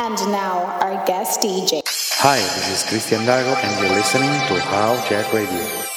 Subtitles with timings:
[0.00, 1.82] And now, our guest DJ.
[2.20, 5.87] Hi, this is Christian Dago, and you're listening to How Jack Radio.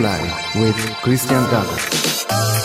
[0.00, 0.22] Fly
[0.54, 2.59] with Christian Dago.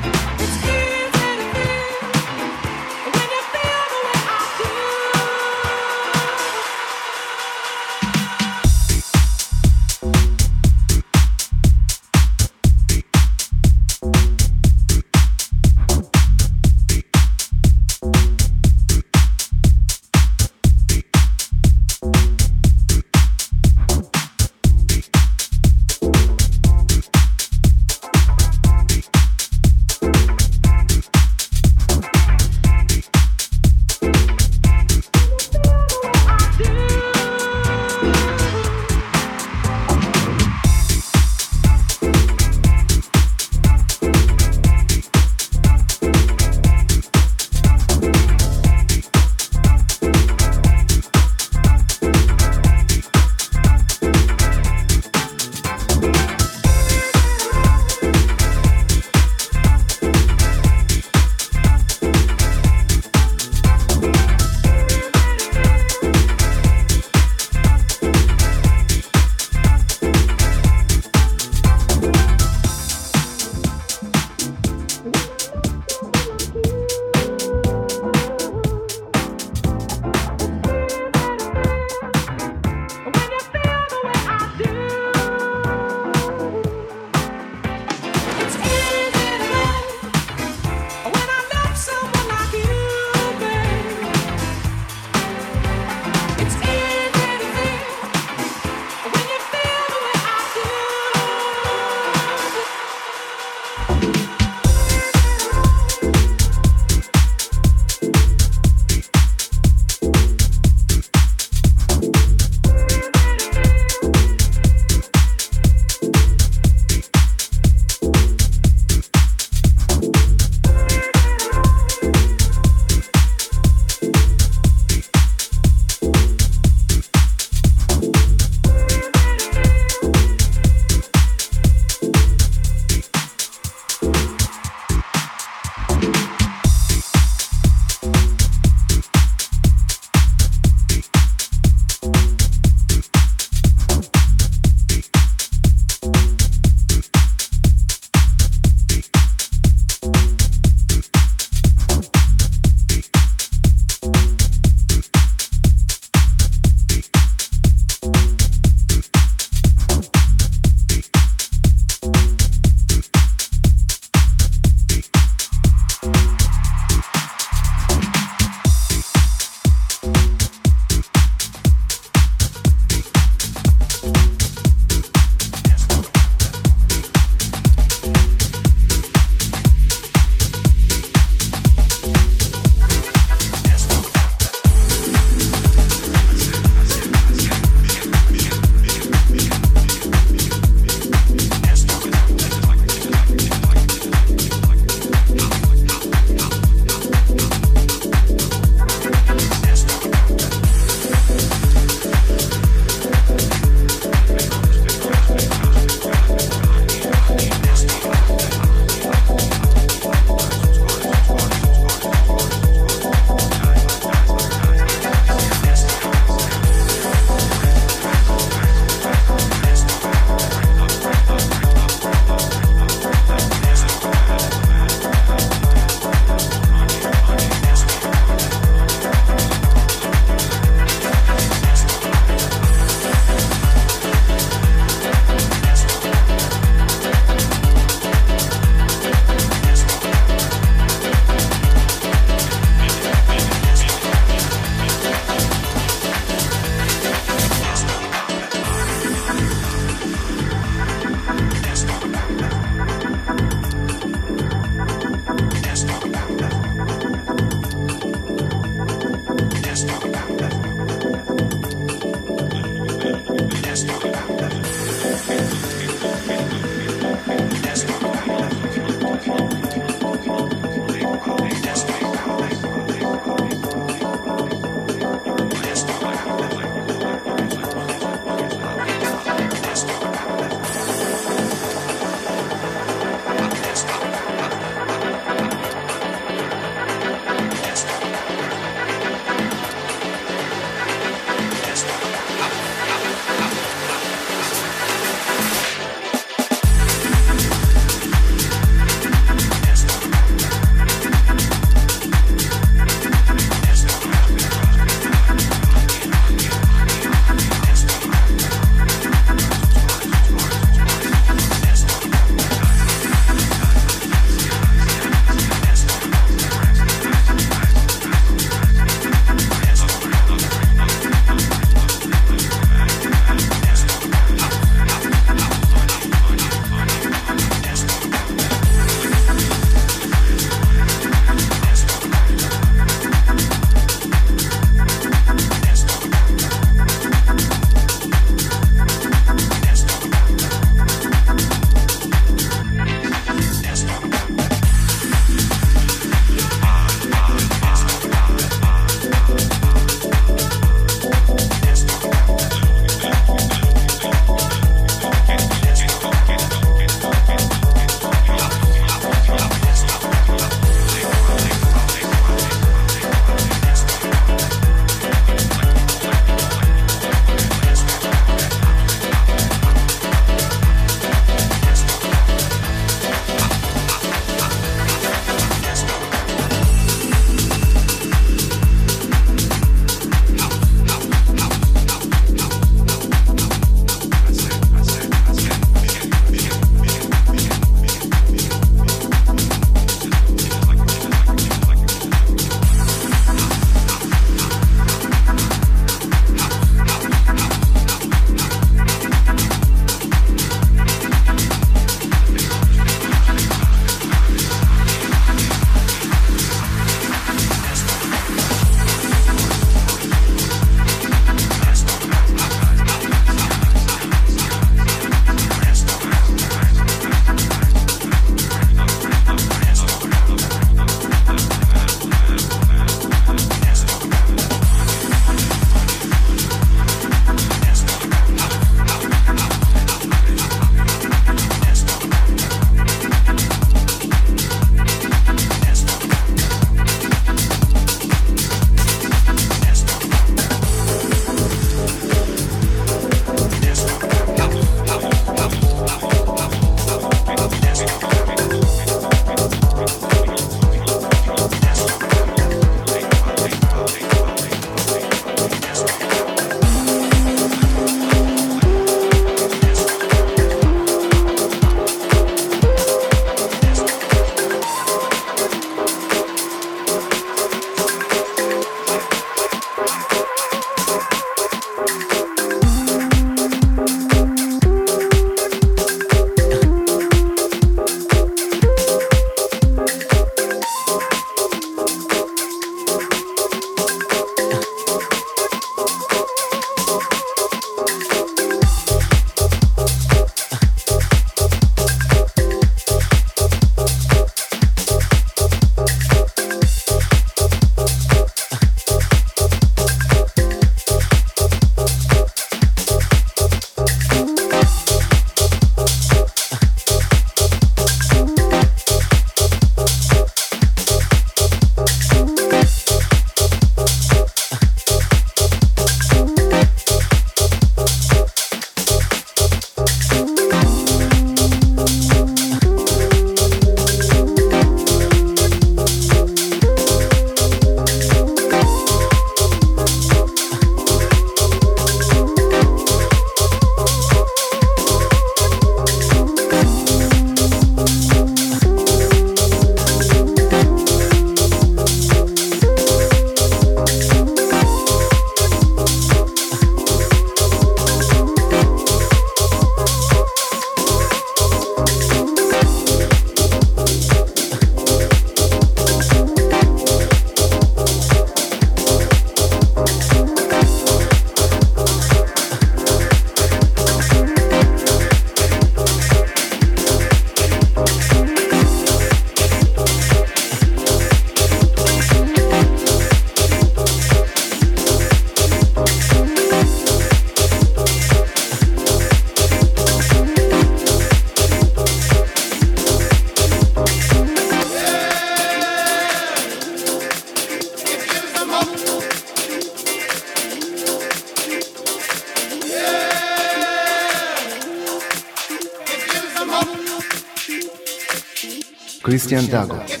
[599.31, 600.00] Christian Dago.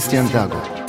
[0.00, 0.79] Christian Dago.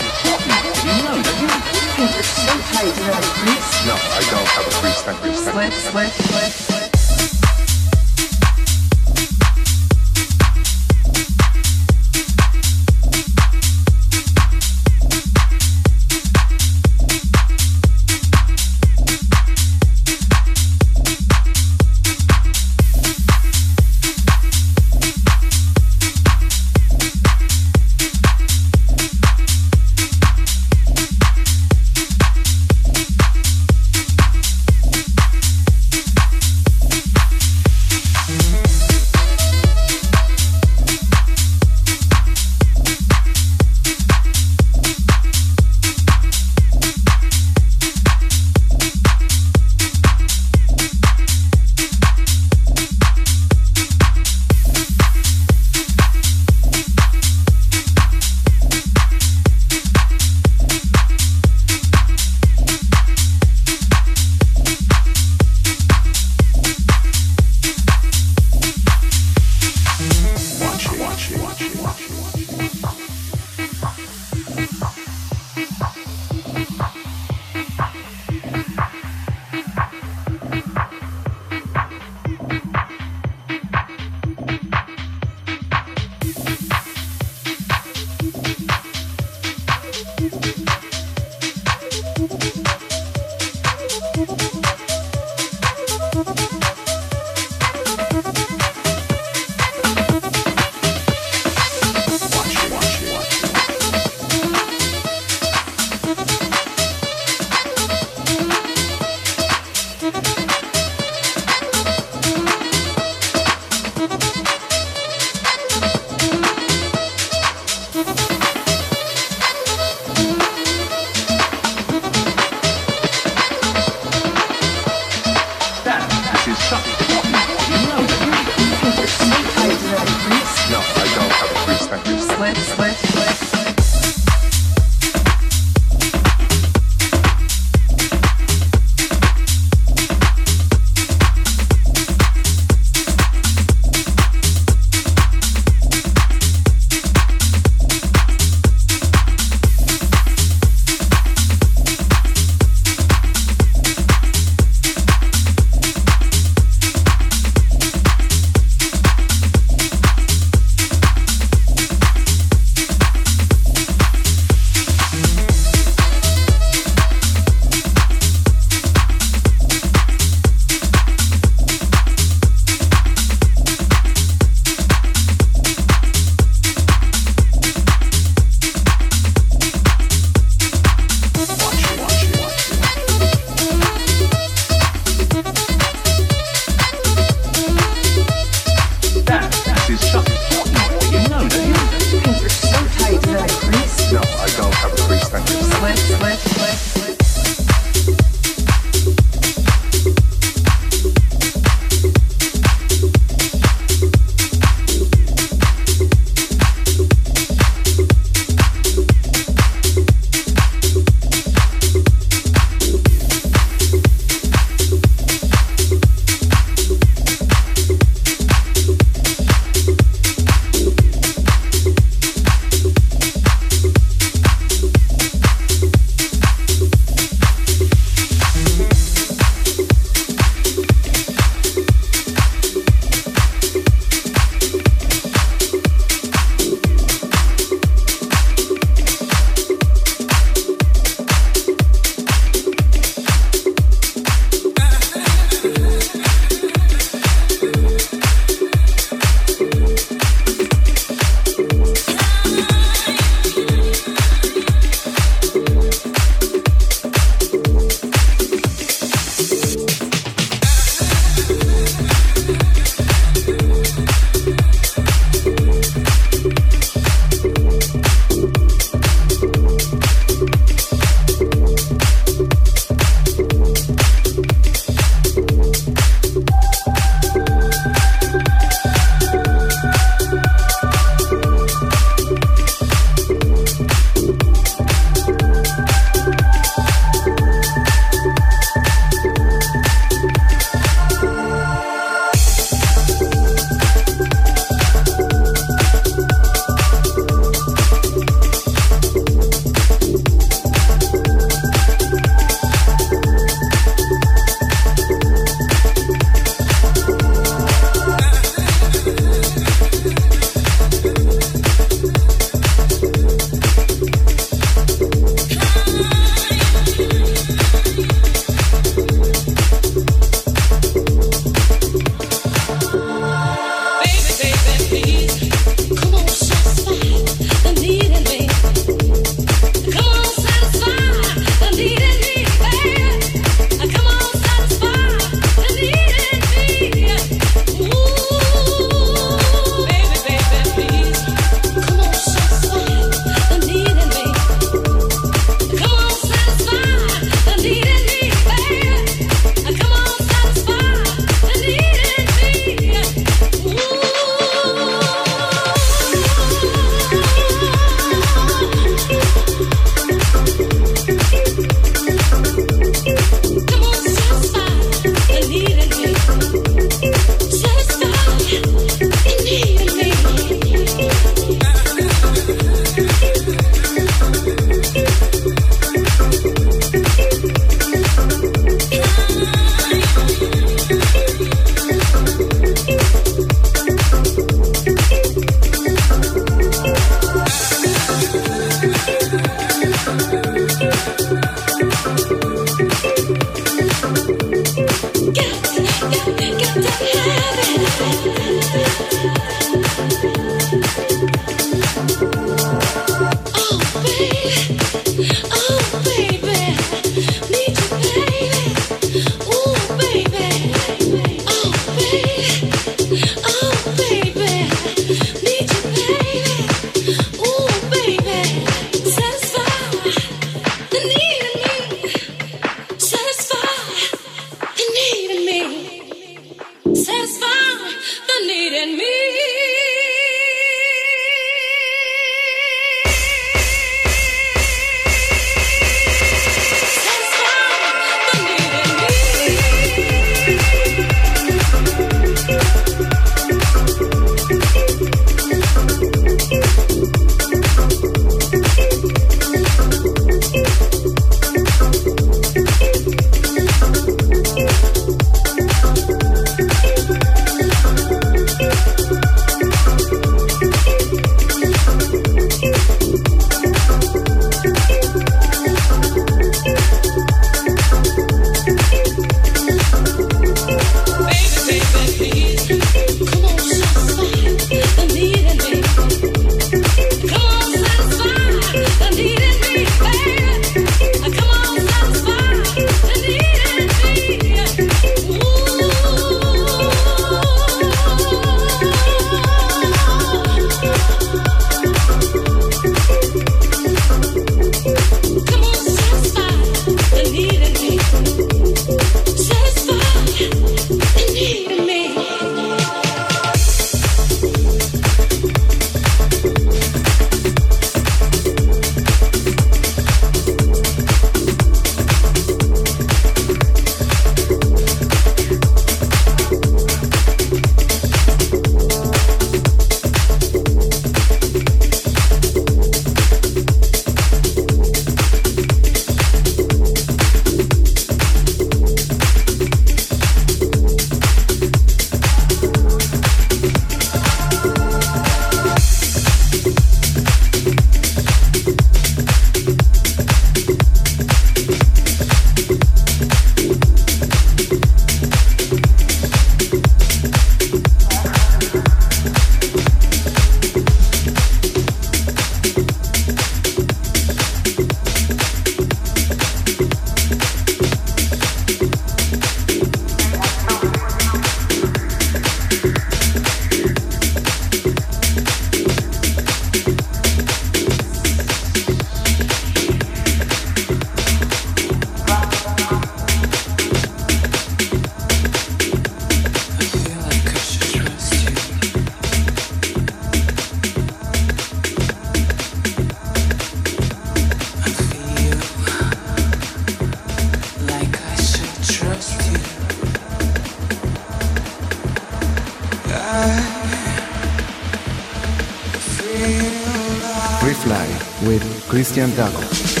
[598.89, 600.00] Christian Dago.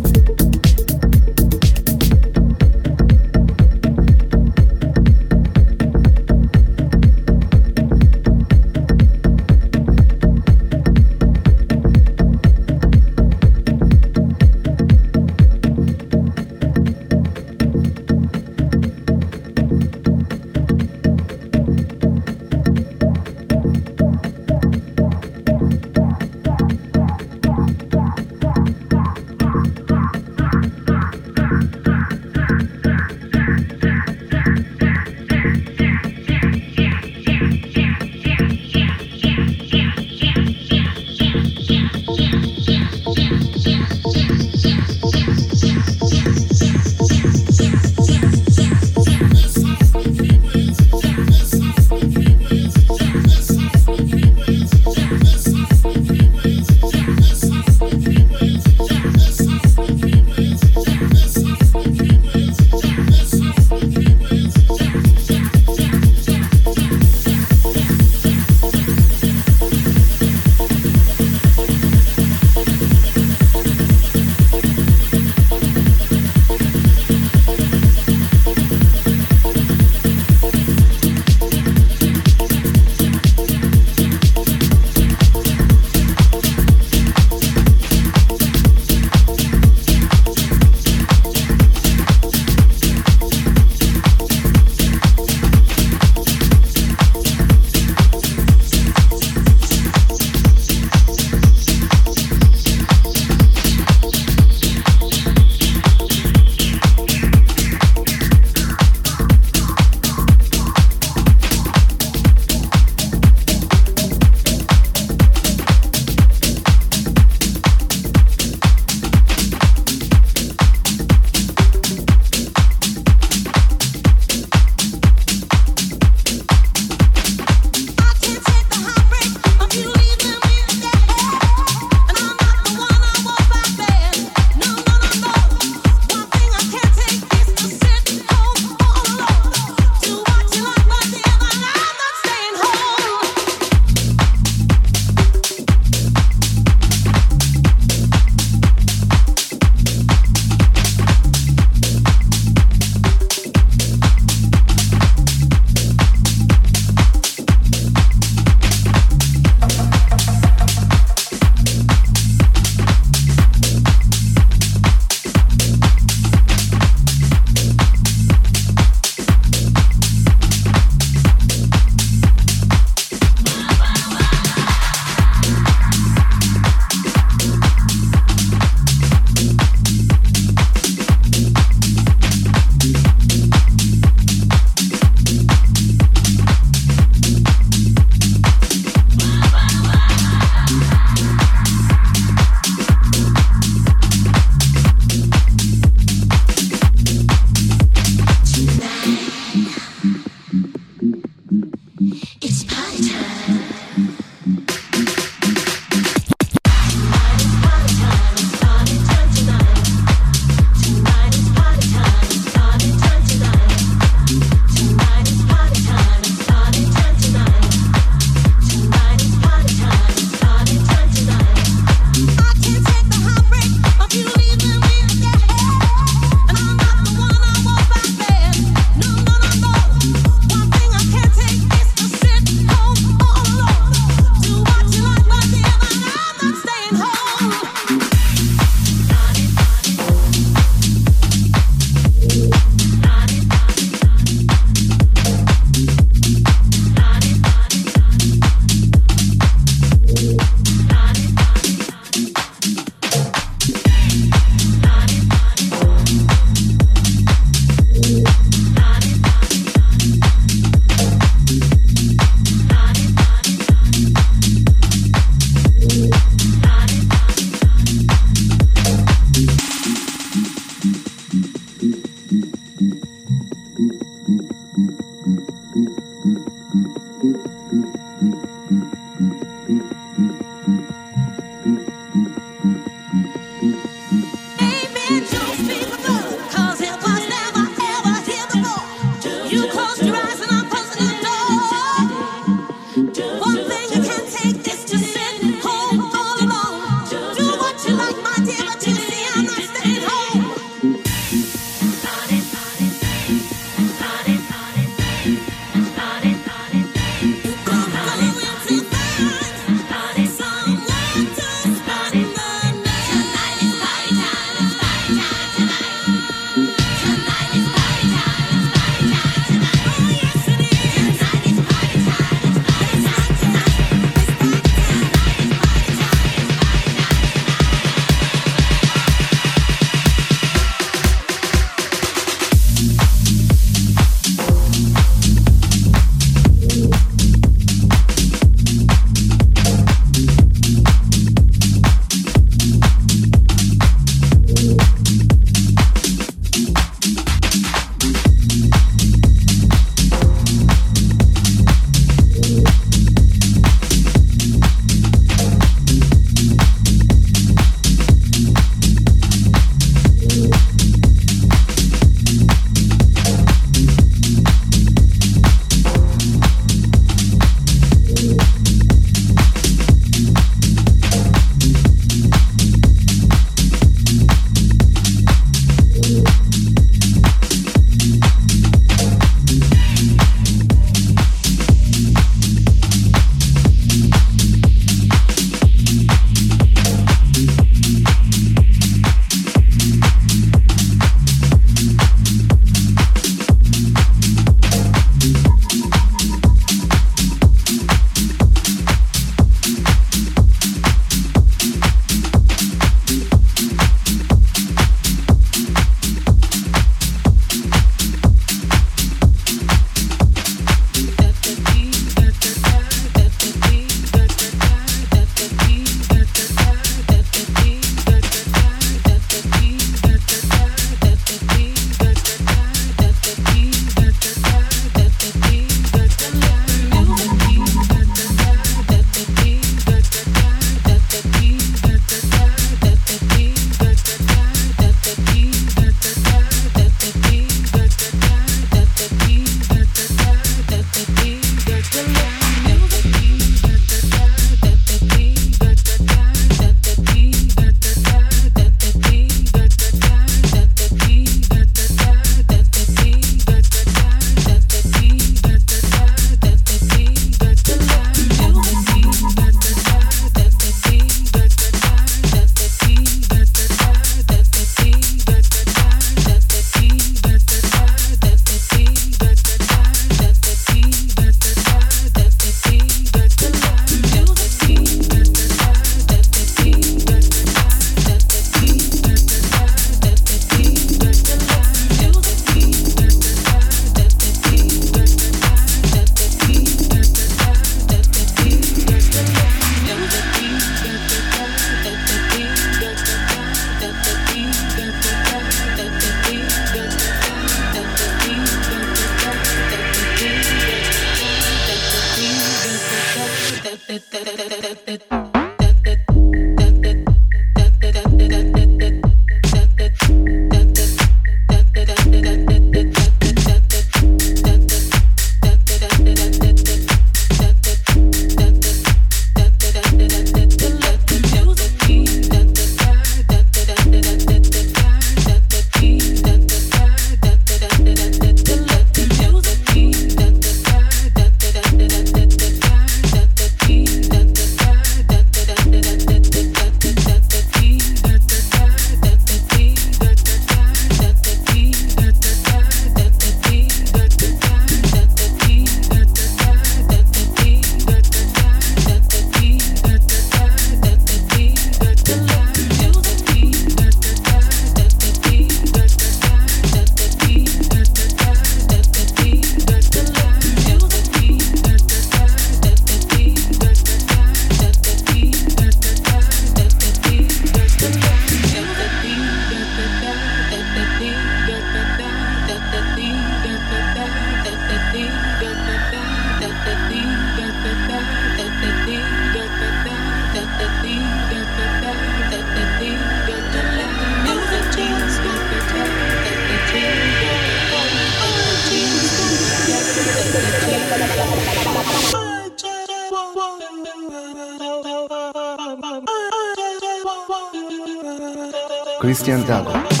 [599.01, 600.00] Christian Dago.